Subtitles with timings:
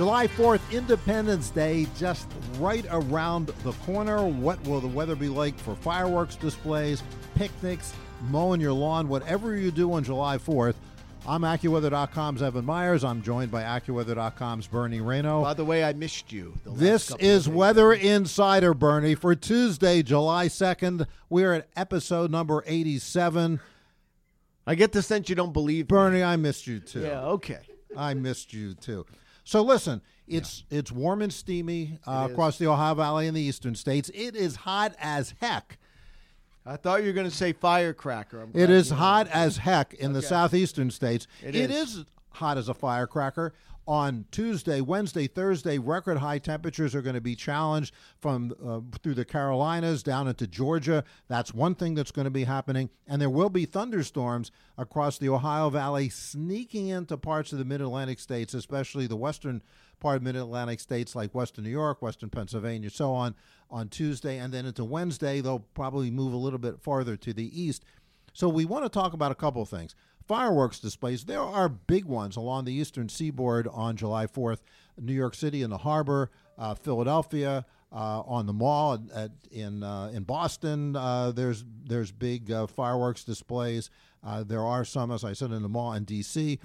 [0.00, 2.26] July 4th, Independence Day, just
[2.58, 4.24] right around the corner.
[4.26, 7.02] What will the weather be like for fireworks displays,
[7.34, 7.92] picnics,
[8.30, 10.76] mowing your lawn, whatever you do on July 4th?
[11.26, 13.04] I'm AccuWeather.com's Evan Myers.
[13.04, 15.42] I'm joined by AccuWeather.com's Bernie Rayno.
[15.42, 16.54] By the way, I missed you.
[16.64, 17.46] the This is.
[17.46, 21.06] Weather Insider, Bernie, for Tuesday, July 2nd.
[21.28, 23.60] We're at episode number 87.
[24.66, 25.88] I get the sense you don't believe me.
[25.88, 27.02] Bernie, I missed you too.
[27.02, 27.60] Yeah, okay.
[27.94, 29.04] I missed you too.
[29.50, 33.74] So listen, it's it's warm and steamy uh, across the Ohio Valley and the eastern
[33.74, 34.08] states.
[34.14, 35.76] It is hot as heck.
[36.64, 38.46] I thought you were going to say firecracker.
[38.54, 41.26] It is hot as heck in the southeastern states.
[41.42, 41.96] It it is.
[41.96, 43.52] is hot as a firecracker.
[43.90, 49.14] On Tuesday, Wednesday, Thursday, record high temperatures are going to be challenged from uh, through
[49.14, 51.02] the Carolinas down into Georgia.
[51.26, 55.28] That's one thing that's going to be happening, and there will be thunderstorms across the
[55.28, 59.60] Ohio Valley, sneaking into parts of the Mid Atlantic states, especially the western
[59.98, 63.34] part of Mid Atlantic states like Western New York, Western Pennsylvania, so on.
[63.72, 67.60] On Tuesday and then into Wednesday, they'll probably move a little bit farther to the
[67.60, 67.84] east.
[68.34, 69.96] So we want to talk about a couple of things.
[70.30, 74.58] Fireworks displays, there are big ones along the eastern seaboard on July 4th.
[74.96, 79.82] New York City in the harbor, uh, Philadelphia uh, on the mall at, at, in
[79.82, 80.94] uh, in Boston.
[80.94, 83.90] Uh, there's there's big uh, fireworks displays.
[84.22, 86.60] Uh, there are some, as I said, in the mall in D.C.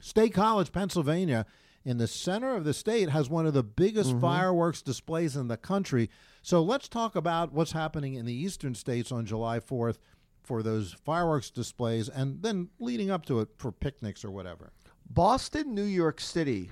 [0.00, 1.46] State College, Pennsylvania,
[1.84, 5.56] in the center of the state, has one of the biggest fireworks displays in the
[5.56, 6.10] country.
[6.42, 9.98] So let's talk about what's happening in the eastern states on July 4th
[10.44, 14.72] for those fireworks displays and then leading up to it for picnics or whatever.
[15.10, 16.70] Boston, New York City.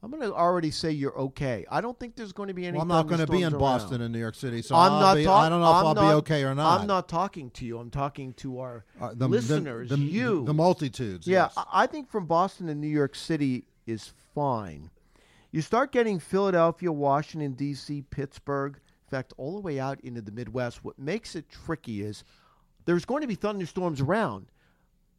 [0.00, 1.66] I'm going to already say you're okay.
[1.68, 2.74] I don't think there's going to be any.
[2.76, 4.02] Well, I'm not going to be in thunderstorms Boston around.
[4.02, 5.86] and New York City, so I'm I'll not be, talk- I don't know if I'm
[5.86, 6.80] I'll not- be okay or not.
[6.80, 7.78] I'm not talking to you.
[7.80, 9.88] I'm talking to our Uh, the, the- listeners.
[9.88, 10.44] the, you.
[10.44, 11.26] the multitudes.
[11.26, 11.54] Yeah, yes.
[11.56, 14.90] I I think from Boston and New York City is fine.
[15.50, 20.30] You start getting Philadelphia, Washington, D.C., Pittsburgh, in fact, all the way out into the
[20.30, 20.84] Midwest.
[20.84, 22.22] What makes it tricky is
[22.88, 24.46] there's going to be thunderstorms around,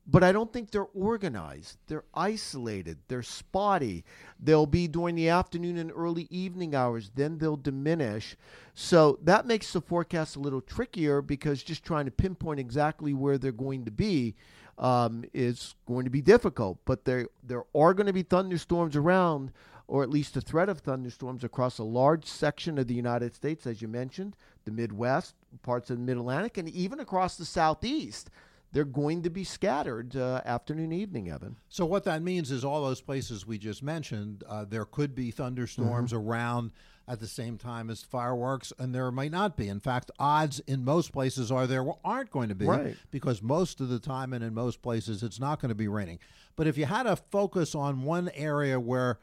[0.07, 1.77] but I don't think they're organized.
[1.85, 4.05] They're isolated, they're spotty.
[4.39, 8.35] They'll be during the afternoon and early evening hours, then they'll diminish.
[8.73, 13.37] So that makes the forecast a little trickier because just trying to pinpoint exactly where
[13.37, 14.33] they're going to be
[14.79, 16.79] um, is going to be difficult.
[16.85, 19.51] But there there are going to be thunderstorms around,
[19.89, 23.65] or at least a threat of thunderstorms across a large section of the United States,
[23.65, 24.35] as you mentioned,
[24.65, 25.33] the Midwest,
[25.63, 28.29] parts of the Mid Atlantic, and even across the Southeast.
[28.71, 31.55] They're going to be scattered uh, afternoon, evening, Evan.
[31.69, 35.31] So what that means is all those places we just mentioned, uh, there could be
[35.31, 36.29] thunderstorms Mm-hmm.
[36.29, 36.71] around
[37.07, 39.69] at the same time as fireworks, and there might not be.
[39.69, 42.95] In fact, odds in most places are there aren't going to be Right.
[43.09, 46.19] because most of the time and in most places it's not going to be raining.
[46.55, 49.17] But if you had to focus on one area where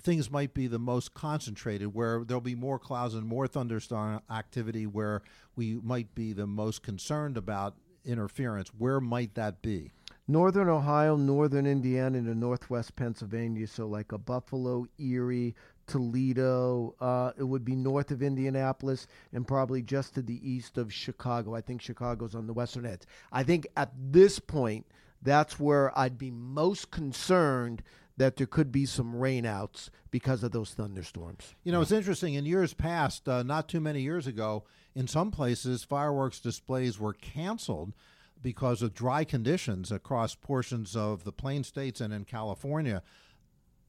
[0.00, 4.86] things might be the most concentrated, where there'll be more clouds and more thunderstorm activity,
[4.86, 5.22] where
[5.56, 7.74] we might be the most concerned about
[8.04, 9.90] interference, where might that be?
[10.26, 13.66] Northern Ohio, northern Indiana, and northwest Pennsylvania.
[13.66, 15.54] So, like a Buffalo, Erie,
[15.86, 16.94] Toledo.
[17.00, 21.54] Uh, it would be north of Indianapolis and probably just to the east of Chicago.
[21.54, 23.02] I think Chicago's on the western edge.
[23.32, 24.86] I think at this point,
[25.22, 27.82] that's where I'd be most concerned
[28.16, 31.54] that there could be some rainouts because of those thunderstorms.
[31.64, 32.34] You know, it's interesting.
[32.34, 34.64] In years past, uh, not too many years ago,
[34.94, 37.92] in some places, fireworks displays were canceled
[38.40, 43.02] because of dry conditions across portions of the Plain States and in California.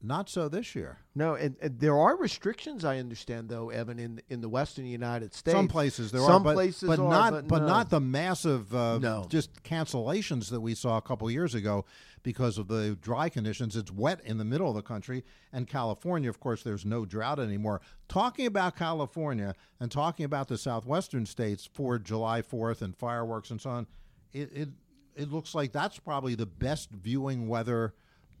[0.02, 0.98] Not so this year.
[1.14, 2.84] No, and, and there are restrictions.
[2.84, 5.56] I understand, though, Evan, in in the western United States.
[5.56, 7.66] Some places there Some are, but, places but are, not, but, no.
[7.66, 9.24] not the massive, uh, No.
[9.28, 11.86] just cancellations that we saw a couple years ago
[12.22, 13.74] because of the dry conditions.
[13.74, 17.40] It's wet in the middle of the country, and California, of course, there's no drought
[17.40, 17.80] anymore.
[18.08, 23.60] Talking about California and talking about the southwestern states for July Fourth and fireworks and
[23.60, 23.86] so on,
[24.32, 24.68] it it,
[25.14, 27.94] it looks like that's probably the best viewing weather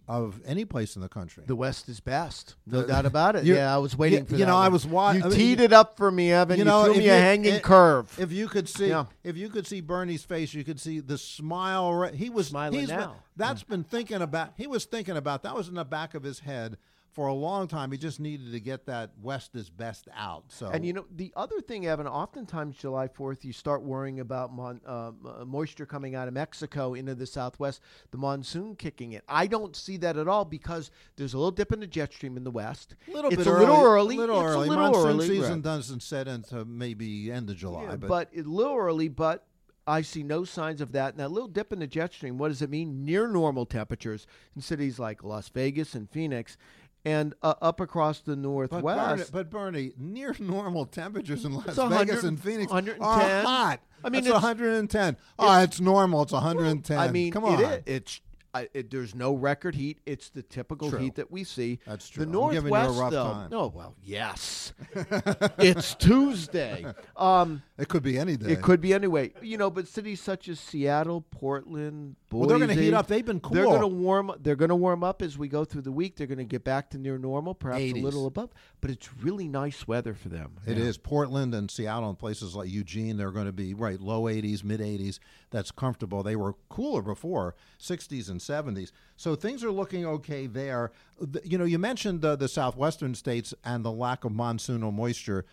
[0.08, 1.42] of any place in the country.
[1.46, 3.44] The West is best, no The- doubt about it.
[3.46, 5.32] Yeah, I was waiting you- for you that know, I was wa- You I mean,
[5.36, 6.58] teed it up for me, Evan.
[6.58, 8.16] You, threw if me a hanging it- curve.
[8.18, 9.06] If you could see, Yeah.
[9.24, 12.02] if you could see Bernie's face, you could see the smile.
[12.14, 13.16] He was Smiling he's been- now.
[13.36, 14.52] that's been thinking about.
[14.56, 16.76] He was thinking about that was in the back of his head
[17.16, 17.90] for a long time.
[17.90, 20.44] He just needed to get that West is best out.
[20.48, 22.06] So And you know the other thing, Evan.
[22.06, 26.92] Oftentimes, July Fourth, you start worrying about mon- uh, uh, moisture coming out of Mexico
[26.92, 27.80] into the Southwest,
[28.10, 29.22] the monsoon kicking in.
[29.28, 32.36] I don't see that at all because there's a little dip in the jet stream
[32.36, 32.96] in the West.
[33.08, 34.16] A little it's bit a early, little early.
[34.18, 34.66] little it's early.
[34.66, 35.62] a little Monsoon early, season right.
[35.62, 39.46] doesn't set into maybe end of July, Yeah, but, but a little early, but
[39.86, 41.16] I see no signs of that.
[41.16, 43.04] Now, a little dip in the jet stream, what does it mean?
[43.06, 46.56] Near normal temperatures in cities like Las Vegas and Phoenix,
[47.06, 49.08] and uh, up across the But northwest.
[49.08, 53.00] Bernie, but Bernie, near normal temperatures in Las Vegas and Phoenix 110.
[53.00, 53.80] are hot.
[54.04, 55.16] I mean, it's, it's- 110.
[55.38, 56.22] Oh, it's normal.
[56.22, 56.98] It's 110.
[56.98, 57.60] I mean, come on.
[57.62, 58.20] It it's
[58.56, 59.98] I, it, there's no record heat.
[60.06, 60.98] It's the typical True.
[60.98, 61.78] heat that we see.
[61.86, 62.24] That's true.
[62.24, 63.24] The I'm giving you a northwest, rough though.
[63.32, 63.50] time.
[63.50, 64.72] No, well, yes,
[65.58, 66.84] it's Tuesday.
[67.16, 68.52] Um, It could be any day.
[68.52, 69.32] It could be anyway.
[69.42, 73.06] You know, but cities such as Seattle, Portland, Boise, Well, they're gonna heat up.
[73.06, 74.32] They've been They're going to warm.
[74.40, 76.16] They're going to warm up as we go through the week.
[76.16, 77.94] They're going to get back to near normal, perhaps 80s.
[78.00, 78.50] a little above.
[78.80, 80.52] But it's really nice weather for them.
[80.66, 80.84] It Yeah.
[80.84, 83.16] is Portland and Seattle and places like Eugene.
[83.16, 85.18] They're going to be right low 80s, mid 80s.
[85.50, 86.22] That's comfortable.
[86.22, 88.92] They were cooler before, 60s and 70s.
[89.16, 90.92] So things are looking okay there.
[91.20, 95.44] The- You know, you mentioned uh, the southwestern states and the lack of monsoonal moisture.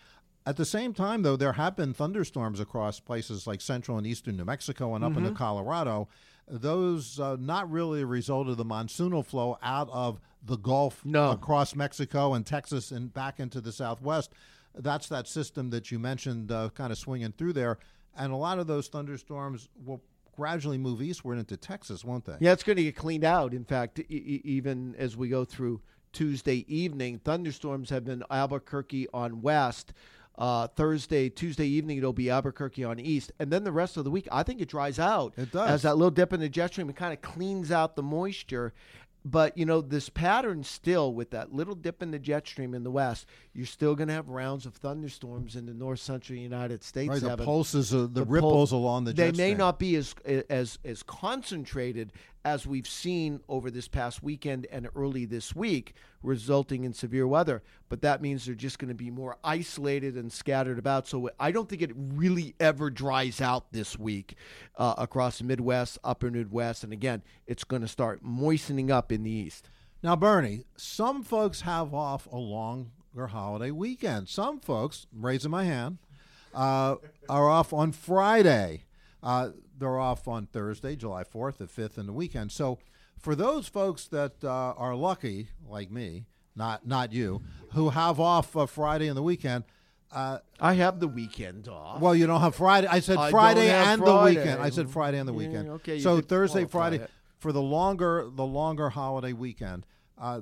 [0.45, 4.35] At the same time, though, there have been thunderstorms across places like central and eastern
[4.37, 5.25] New Mexico and up Mm-hmm.
[5.25, 6.09] into Colorado.
[6.49, 11.31] Those uh, not really a result of the monsoonal flow out of the Gulf No.
[11.31, 14.33] across Mexico and Texas and back into the Southwest.
[14.75, 17.77] That's that system that you mentioned, uh, kind of swinging through there,
[18.17, 20.01] and a lot of those thunderstorms will
[20.35, 22.35] gradually move eastward into Texas, won't they?
[22.39, 23.53] Yeah, it's going to get cleaned out.
[23.53, 25.81] In fact, e- even as we go through
[26.11, 29.93] Tuesday evening, thunderstorms have been Albuquerque on west.
[30.35, 34.09] Uh, Thursday, Tuesday evening, it'll be Albuquerque on east, and then the rest of the
[34.09, 35.33] week, I think it dries out.
[35.37, 35.69] It does.
[35.69, 36.89] as that little dip in the jet stream.
[36.89, 38.73] It kind of cleans out the moisture.
[39.25, 42.83] But you know this pattern still with that little dip in the jet stream in
[42.83, 46.83] the west, you're still going to have rounds of thunderstorms in the north central United
[46.83, 47.09] States.
[47.09, 49.57] Right, the pulses, the, The pul- ripples along the they may stream.
[49.59, 50.13] not be as
[50.49, 52.11] as as concentrated
[52.45, 57.63] as we've seen over this past weekend and early this week, resulting in severe weather.
[57.89, 61.07] But that means they're just going to be more isolated and scattered about.
[61.07, 64.35] So I don't think it really ever dries out this week
[64.77, 69.23] uh, across the Midwest, Upper Midwest, and again, it's going to start moistening up in
[69.23, 69.69] the east.
[70.01, 74.27] Now, Bernie, some folks have off a longer holiday weekend.
[74.27, 75.97] Some folks, raising my hand,
[76.53, 76.95] uh,
[77.29, 78.83] are off on Friday.
[79.21, 79.51] Uh,
[79.83, 82.51] they're off on Thursday, July 4th, the 5th, and the weekend.
[82.51, 82.79] So,
[83.19, 86.25] for those folks that uh, are lucky, like me,
[86.55, 87.41] not not you,
[87.73, 89.63] who have off uh, Friday and the weekend,
[90.11, 91.99] uh, I have the weekend off.
[92.01, 92.87] well, you don't have Friday.
[92.87, 94.35] I said I Friday and Friday.
[94.35, 94.61] the weekend.
[94.61, 95.69] I said Friday and the Yeah, weekend.
[95.69, 97.09] okay, so Thursday, Friday it.
[97.39, 99.85] for the longer the longer holiday weekend.
[100.17, 100.41] Uh,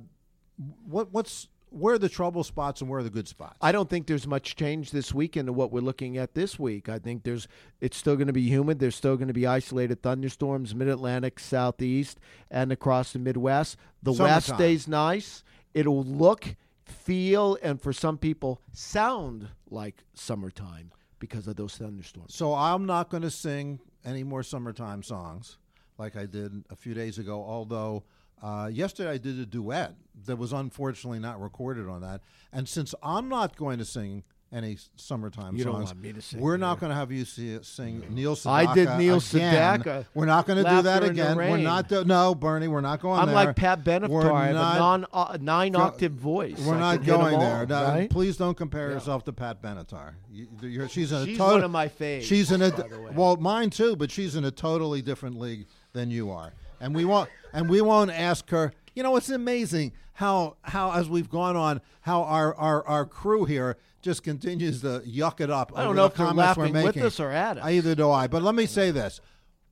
[0.86, 3.58] what what's where are the trouble spots and where are the good spots?
[3.62, 6.90] I don't think there's much change this weekend to what we're looking at this week.
[6.90, 7.48] I think there's
[7.80, 8.80] it's still going to be humid.
[8.80, 12.20] There's still going to be isolated thunderstorms, mid Atlantic, southeast,
[12.52, 13.78] and across the Midwest.
[14.04, 15.44] The West stays nice.
[15.74, 22.36] It'll look, feel, and for some people sound like summertime because of those thunderstorms.
[22.36, 25.58] so I'm not going to sing any more summertime songs
[25.98, 27.44] like I did a few days ago.
[27.48, 28.04] Although
[28.42, 29.94] uh, yesterday I did a duet
[30.26, 32.22] that was unfortunately not recorded on that.
[32.54, 36.42] And since I'm not going to sing any summertime You don't want me to sing
[36.42, 38.52] we're not going to have you see, sing Neil Sedaka.
[38.52, 39.82] I did Neil again.
[39.82, 40.06] Sedaka.
[40.14, 41.38] We're not going to do that Laughter in the again.
[41.38, 41.64] We're Rain.
[41.64, 41.88] not.
[41.88, 43.36] Do, no, Bernie, we're not going I'm there.
[43.36, 44.10] like Pat Benatar.
[44.10, 46.60] We're I have not- a non uh, nine octave voice.
[46.60, 47.66] We're I not can hit 'em going all, there.
[47.66, 48.10] No, right?
[48.10, 50.16] Please don't compare yourself to Pat Benatar.
[50.30, 52.88] You, you're, she's in a She's tot- one of my faves, She's in a by
[52.90, 53.12] the way.
[53.16, 57.06] well, mine too, but she's in a totally different league than you are, and we
[57.06, 58.74] won't and we won't ask her.
[58.94, 63.46] You know, it's amazing how how as we've gone on, how our our, our crew
[63.46, 65.72] here just continues to yuck it up.
[65.76, 67.66] I don't know the if they're laughing with us or at us.
[67.66, 68.28] Either do I.
[68.28, 69.22] But let me say this: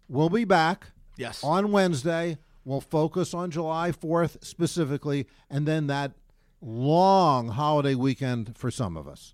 [0.08, 0.88] we'll be back.
[1.18, 1.44] Yes.
[1.44, 6.14] On Wednesday, we'll focus on July 4th specifically, and then that
[6.62, 9.34] long holiday weekend for some of us.